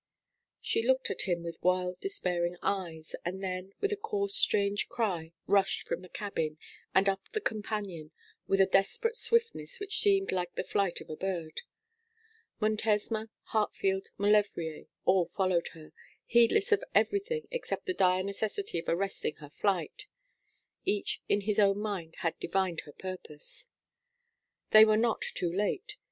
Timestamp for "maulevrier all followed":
14.17-15.67